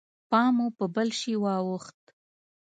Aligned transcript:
پام 0.29 0.49
مو 0.57 0.67
په 0.77 0.85
بل 0.95 1.09
شي 1.19 1.33
واوښت. 1.43 1.99